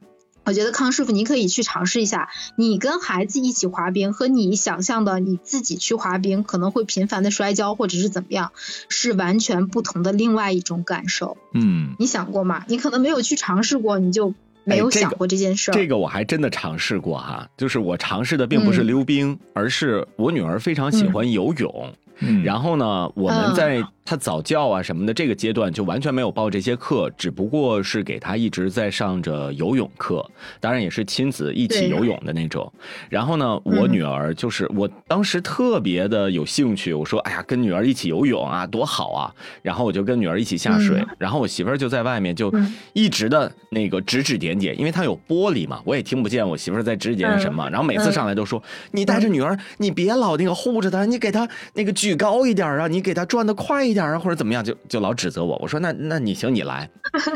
[0.49, 8.53] 我觉得康师傅，你可以去尝试一下，你跟孩子一起滑冰和你想象的你自己去滑冰，可能会频繁的摔跤或者是怎么样，
[8.89, 11.37] 是完全不同的另外一种感受。
[11.53, 12.65] 嗯你想过吗？
[12.67, 14.33] 你可能没有去尝试过，你就
[14.65, 15.75] 没有想过这件事儿。
[15.75, 21.93] 这个我还真的尝试过哈，就是我尝试的并不是嗯溜冰，而是我女儿非常喜欢游泳。
[22.21, 30.25] 嗯，然后呢，我们嗯在她早教啊什么的这个阶段就完全没有报这些课，只不过是给他一直在上着游泳课，
[30.61, 32.73] 当然也是亲子一起游泳的那种。
[33.11, 39.35] 然后呢，我嗯女儿就是我当时特别的有兴趣，我说哎呀，跟女儿一起游泳啊，多好啊！
[39.61, 47.68] 然后我就跟女儿一起下水，嗯然后我媳妇儿就在外面就嗯一直的那个指指点点，因为她有玻璃嘛，我也听不见我媳妇儿在指指点点什么。
[47.68, 55.57] 然后每次上来都说：“你带着女儿，你别老那个护着她，你给她那个举高一点啊，你给她转的快一点啊，或者怎么样，就就老指责我。
[55.63, 56.89] 我说那那你行，你来。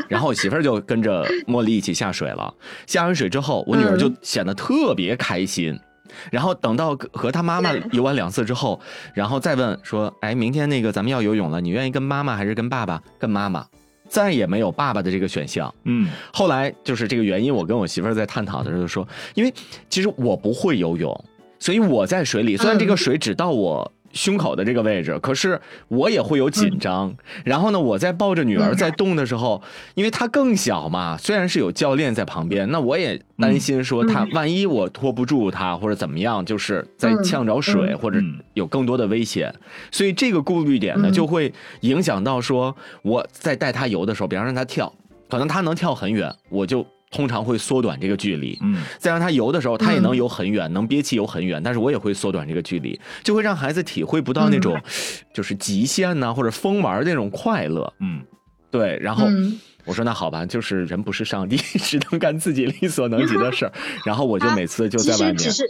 [0.07, 2.53] 然后我媳妇儿就跟着茉莉一起下水了。
[2.85, 5.79] 下完水之后，我女儿就显得特别开心。
[6.31, 8.79] 然后等到和她妈妈游完两次之后，
[9.13, 13.01] 然后再问说：“哎，明天那个咱们要游泳了，你愿意跟妈妈还是跟爸爸？
[13.17, 13.65] 跟妈妈。”
[14.07, 15.73] 再也没有爸爸的这个选项。
[15.85, 19.51] 嗯后来就是这个原因，我跟我媳妇儿在探讨的时候就说，因为
[19.89, 21.25] 其实我不会游泳，
[21.57, 23.91] 所以我在水里，虽然这个水只到我。
[24.13, 27.13] 胸口的这个位置，可是我也会有紧张。
[27.43, 29.61] 然后呢，我在抱着女儿在动的时候，
[29.95, 37.97] 因为她更小嘛，虽然是有教练在旁边，那我也担心说她万一我拖不住她或者怎么样，就是在呛着水嗯。
[37.97, 39.53] 或者嗯有更多的危险。
[39.91, 41.11] 所以这个顾虑点呢，嗯。
[41.11, 44.93] 就会影响到说我在带她游的时候，比方让她跳，
[45.29, 48.57] 可能她能跳很远，我就通常会缩短这个距离。
[48.61, 54.77] 嗯再让他游的时候，他也能嗯游很远，能憋气游很远，但是我也会缩短这个距离，就会让孩子体会不到那种、
[55.33, 57.93] 就是极限呐、或者疯玩那种快乐。
[57.99, 58.21] 嗯
[58.69, 63.73] 对，然后嗯我说那好吧，就是人不是上帝，只能干自己力所能及的事儿。
[64.05, 65.69] 然后我就每次就在外面实只，是，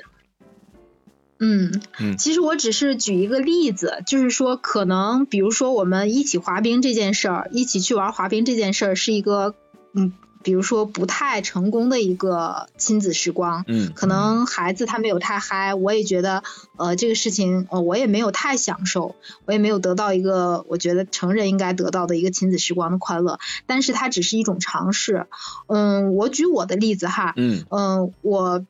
[1.39, 9.56] 嗯，嗯其实我只是举一个例子，就是说，可能比如说我们一起滑冰这件事儿，一起去玩滑冰这件事儿，是一个，
[9.95, 13.63] 嗯，比如说不太成功的一个亲子时光。
[13.67, 16.43] 嗯可能孩子他没有太嗨，我也觉得，
[16.77, 23.39] 呃，这个事情，呃，我也没有太享受，我也没有得到一个我觉得成人应该得到的一个亲子时光的快乐。
[23.65, 25.27] 但是它只是一种尝试。
[25.67, 28.65] 嗯，我举我的例子哈，嗯嗯，我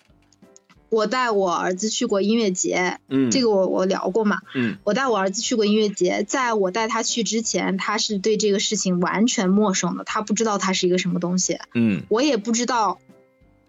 [0.94, 4.38] 我带我儿子去过音乐节，嗯，这个我我聊过嘛。
[4.54, 13.00] 嗯我带我儿子去过音乐节，在我带他去之前，他是对这个事情完全陌生的，他不知道它是一个什么东西，嗯我也不知道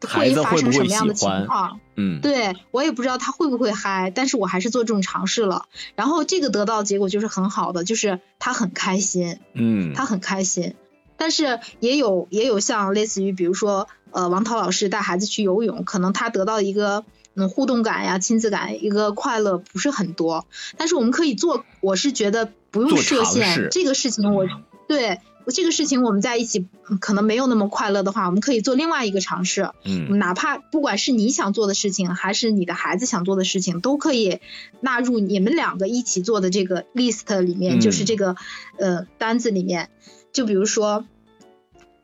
[0.00, 1.80] 会发生什么样的情况。
[1.96, 5.66] 嗯，对我也不知道他会不会嗨，但是我还是做这种尝试了。
[5.94, 10.74] 然后这个得到的结果就是很好的，就是他很开心，嗯他很开心。
[11.16, 20.46] 但是也有也有像类似于比如说呃王涛老师带孩子去游泳，可能他得到一个嗯互动感呀、亲子感、一个快乐不是很多，
[20.78, 24.46] 但是我们可以做，我是觉得不用设限这个事情我，
[24.88, 30.18] 对这个事情我们在一起嗯可能没有那么快乐的话，我们可以做另外一个尝试，嗯。
[30.18, 34.40] 哪怕不管是你想做的事情，还是你的孩子想做的事情，都可以
[34.80, 38.36] 纳入你们两个一起做的这个 list 里面，嗯就是这个
[38.78, 39.90] 呃单子里面。
[40.32, 41.04] 就比如说，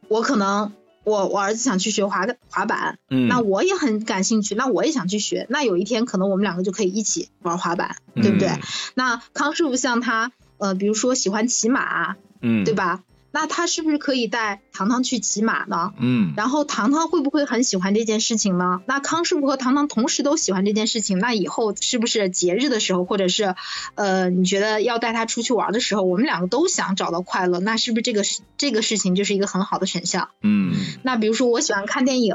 [0.09, 0.73] 我可能
[1.11, 5.47] 我我儿子想去学滑滑板，嗯，那我也很感兴趣，那我也想去学。
[5.51, 8.49] 那有一天可能我们两个就可以一起玩滑板，对不对？
[8.49, 8.61] 嗯
[8.95, 12.75] 那康师傅像他呃，比如说喜欢骑马，嗯，对？
[12.75, 13.03] 吧？
[13.33, 15.93] 那他是不是可以带糖糖去骑马呢？
[15.99, 18.83] 嗯，然后糖糖会不会很喜欢这件事情呢？
[18.87, 23.55] 那康师傅和糖糖同时都喜欢这件事情，那以后是不是节日的时候，或者是
[23.95, 30.31] 呃，你觉得要带他出去玩的时候，我们两个都想找到快乐，那是不是这个事这个事情就是一个很好的选项？
[30.43, 32.35] 嗯那比如说我喜欢看电影，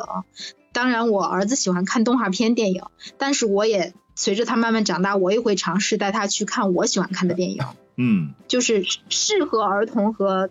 [0.72, 2.84] 当然我儿子喜欢看动画片电影，
[3.18, 7.64] 但是我也随着他慢慢长大，我也会尝试带他去看我喜欢看的电影，
[7.98, 10.50] 嗯就是适合儿童和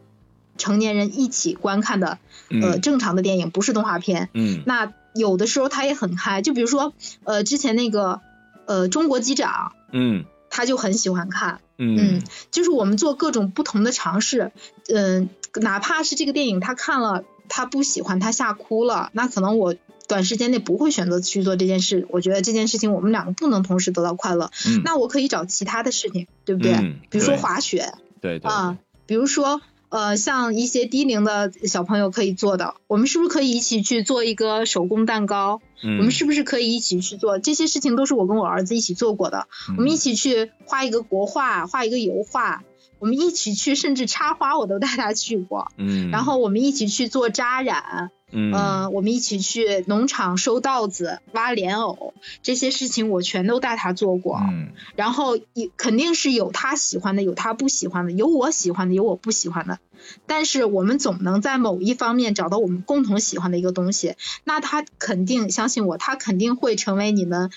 [0.57, 2.19] 成年人一起观看的
[2.51, 4.29] 呃嗯正常的电影，不是动画片。
[4.35, 4.63] 嗯。
[4.67, 6.93] 那有的时候他也很嗨，就比如说，
[7.25, 8.21] 呃，之前那个，
[8.67, 10.25] 呃，中国机长，嗯。
[10.51, 11.97] 他就很喜欢看，嗯。
[11.99, 14.53] 嗯，就是我们做各种不同的尝试，
[14.89, 19.75] 嗯、哪怕是这个电影他看了，他不喜欢，他吓哭了，那可能我
[20.07, 26.75] 短时间内不会选择去做这件事，我觉得这件事情我们两个不能同时得到快乐，嗯，那我可以找其他的事情，对不对？
[26.75, 28.49] 嗯比如说滑雪，对对。
[28.49, 29.61] 啊，比如说
[29.95, 35.61] 呃，像一些低龄的小朋友可以做的，我们是不是可以一起去做一个手工蛋糕？
[35.85, 37.95] 嗯我们是不是可以一起去做这些事情？
[37.95, 39.47] 都是我跟我儿子一起做过的。
[39.69, 42.65] 嗯我们一起去画一个国画，画一个油画，
[42.99, 45.71] 我们一起去，甚至插花我都带他去过。
[45.77, 54.39] 嗯，然后我们一起去做扎染，嗯呃，我们一起去农场收稻子、挖莲藕，这些事情我全都带他做过。
[54.43, 59.79] 嗯然后也肯定是有他喜欢的，有他不喜欢的，有我喜欢的，有我不喜欢的。
[60.27, 67.51] 但是我们总能在某一方面找到我们共同喜欢的一个东西，那他肯定相信我，他肯定会成为你们，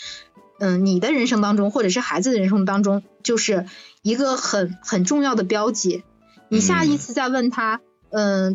[0.60, 3.66] 嗯，你的人生当中，或者是孩子的人生当中，就是
[4.02, 6.04] 一个很很重要的标记。
[6.50, 7.87] 你下一次再问他，嗯，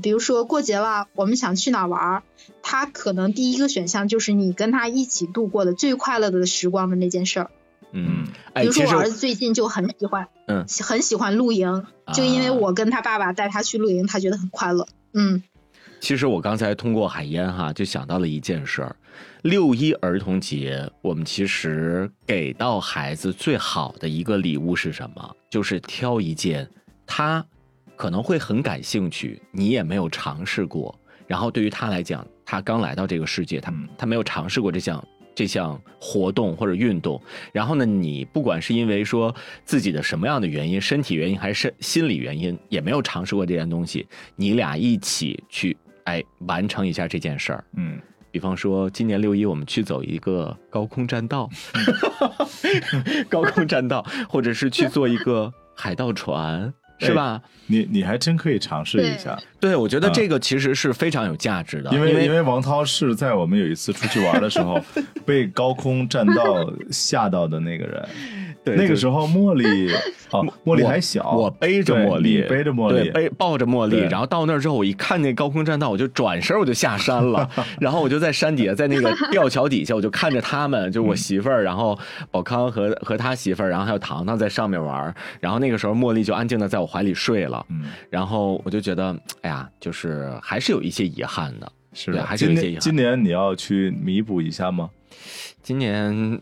[0.03, 2.23] 比如说过节了，我们想去哪玩儿，
[2.63, 7.51] 他可能第一个选项就是你跟他一起度过的最快乐的时光的那件事儿。
[7.93, 11.85] 嗯，哎，比如说我儿子最近就很喜欢，嗯很喜欢露营，
[12.15, 14.89] 就因为啊我跟他爸爸带他去露营，他觉得很快乐。
[15.13, 15.43] 嗯，
[16.01, 18.97] 其实我刚才通过海燕哈，就想到了一件事儿。
[19.43, 25.37] 六一儿童节，我们其实给到孩子最好的一个礼物是什么？
[25.51, 26.67] 就是挑一件
[27.07, 27.45] 他
[27.97, 33.89] 可能会很感兴趣，你也没有尝试过，然后对于他来讲，他刚来到这个世界，他嗯。
[33.97, 35.03] 他没有尝试过这项
[35.35, 37.21] 这项活动或者运动，
[37.53, 47.65] 然后呢，你不管是因为说自己的什么样的原因，身体原因还是心理原因，也没有尝试过这件东西，你俩一起去哎完成一下这件事儿。
[47.77, 48.01] 嗯。
[48.31, 51.51] 比方说，今年六一我们去走一个高空栈道，
[53.29, 56.73] 高空栈道，或者是去做一个海盗船，
[57.07, 57.43] 是吧？
[57.67, 64.81] 你你还真可以尝试一下，对，我觉得啊这个其实是非常有价值的，因为为因为王涛是在我们有一次出去玩的时候
[65.25, 68.03] 被高空栈道吓到的那个人。
[68.65, 69.93] 对那个时候茉莉
[70.31, 81.99] 哦， 茉莉还小，我背着茉莉，背着茉对，莉，背抱着茉莉，然后到那儿之后，我一看那高空栈道，我就转身我就下山了，然后我就在山底下，在那个吊桥底下，我就看着他们，就我媳妇儿，然后
[82.31, 91.73] 宝康和和他媳妇儿，然后还有糖糖在上面玩，然后那个时候茉莉就安静的在我怀里睡了，嗯，然后我就觉得，哎呀，就是还是有一些遗憾的。
[91.95, 92.19] 是的。
[92.19, 94.91] 今还是有一些遗憾年今年你要去弥补一下吗？
[95.63, 96.41] 今年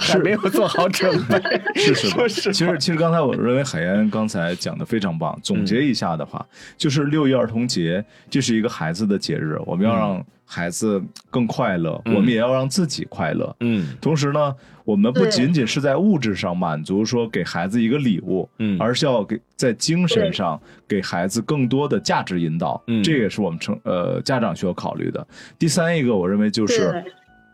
[0.00, 1.38] 还没有做好准备，
[1.74, 5.38] 是 是的，说实其实其实刚才我认为海燕刚才讲的非常棒。
[5.42, 6.46] 总结一下的话，
[6.78, 13.54] 就是六一儿童节，这是一个孩子的节日，我们要让孩子更快乐，嗯我们也要让自己快乐。
[13.60, 14.54] 嗯同时呢，
[14.84, 23.02] 我们不仅仅是在物质上满足说给孩子一个礼物，嗯而是要给在精神上给孩子更多的价值引导，嗯。
[23.02, 25.26] 这也是我们成呃家长需要考虑的。
[25.58, 27.02] 第三一个，我认为就是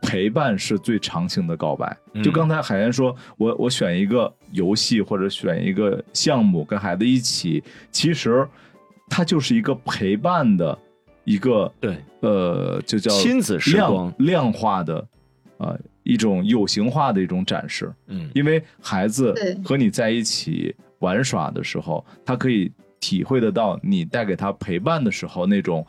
[0.03, 1.97] 陪伴是最长情的告白。
[2.15, 2.23] 嗯。
[2.23, 7.63] 就刚才海燕说，我我选一个游戏或者选一个项目跟孩子一起，
[7.93, 8.47] 其实
[9.09, 10.77] 它就是一个陪伴的
[11.25, 15.07] 一个对，呃，就叫亲子时光量量化的
[15.59, 15.77] 啊、
[16.13, 17.93] 一种有形化的一种展示。
[18.09, 18.29] 嗯。
[18.35, 19.35] 因为孩子
[19.65, 25.87] 和你在一起玩耍的时候，他可以体会得到你带给他陪伴的时候那种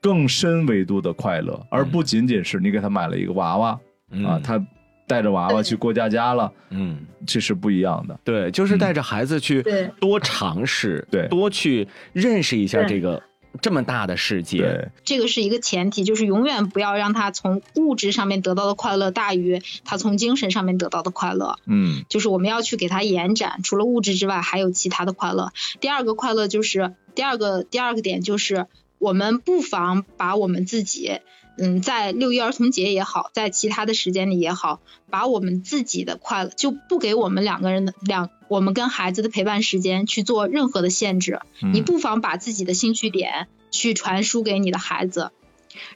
[0.00, 3.80] 更深维度的快乐，而不仅仅是你给他买了一个娃娃、
[4.24, 4.62] 啊，他
[5.06, 8.20] 带着娃娃去过家家了，嗯，这是不一样的。
[8.24, 9.64] 对，就是带着孩子去
[10.00, 11.28] 多尝试，对。
[11.28, 13.22] 多去认识一下这个
[13.60, 14.90] 这么大的世界。
[15.04, 21.58] 这个是一个前提，就是永远不要让他从物质上面得到的快乐大于他从精神上面得到的快乐。
[21.66, 25.52] 嗯就是我们要去给他延展，除了物质之外，还有其他的快乐。
[25.80, 28.66] 第二个快乐就是第二个第二个点就是，
[28.98, 31.20] 我们不妨把我们自己，
[31.58, 34.80] 嗯，在六一儿童节也好，在其他的时间里也好，
[35.10, 41.40] 把我们自己的快乐就不给我们两个人的两我们跟孩子的陪伴时间去做任何的限制。
[41.62, 45.30] 嗯你不妨把自己的兴趣点去传输给你的孩子，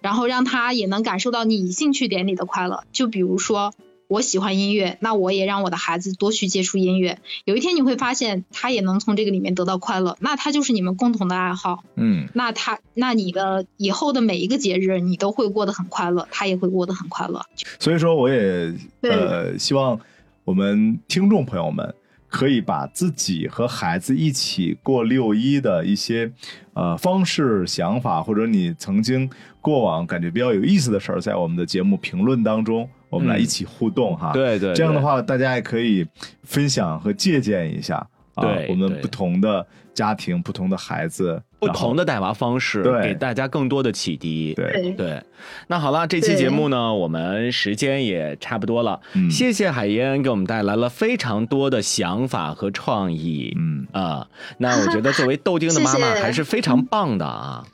[0.00, 2.84] 然后让他也能感受到你兴趣点里的快乐。
[2.92, 3.74] 就比如说，
[4.10, 7.20] 我喜欢音乐，那我也让我的孩子多去接触音乐。
[7.44, 11.84] 有一天你会发现，他也能从这个里面得到快乐，那他就是你们共同的爱好。
[11.94, 17.40] 嗯那他，那你的以后的每一个节日，你都会过得很快乐，他也会过得很快乐。
[17.78, 20.00] 所以说，我也呃希望
[20.42, 21.94] 我们听众朋友们
[22.26, 26.32] 可以把自己和孩子一起过六一的一些
[26.74, 29.30] 呃方式、想法，或者你曾经
[29.60, 34.32] 过往感觉比较有意思的事儿，在我们的节目评论当中，我们来嗯一起互动哈。
[34.32, 36.06] 对对，对，这样的话，大家也可以
[36.44, 37.96] 分享和借鉴一下
[38.34, 44.54] 啊，对对我们不同的家庭、不同的孩子、不同的带娃方式，对给大家更多的启迪。
[44.54, 45.22] 对，对，
[45.66, 49.00] 那好了，这期节目呢，我们时间也差不多了。
[49.14, 53.54] 嗯谢谢海燕给我们带来了非常多的想法和创意。
[53.58, 54.26] 嗯，啊，
[54.58, 57.66] 那我觉得作为豆丁的妈妈 还是非常棒的啊。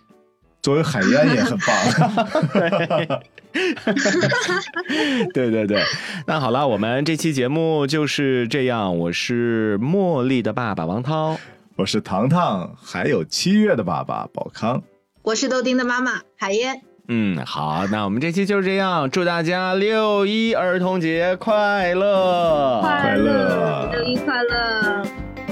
[0.62, 3.20] 作为海燕也很棒。
[5.32, 5.82] 对对对，
[6.26, 8.98] 那好了，我们这期节目就是这样。
[8.98, 11.38] 我是茉莉的爸爸王涛，
[11.76, 14.82] 我是糖糖，还有七月的爸爸宝康。
[15.22, 16.82] 我是豆丁的妈妈海燕。
[17.08, 22.80] 嗯，好，那我们这期就是这样，祝大家六一儿童节快乐！
[22.82, 25.02] 快乐六一快乐，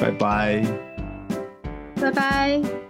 [0.00, 0.62] 拜拜。
[2.00, 2.84] 拜拜。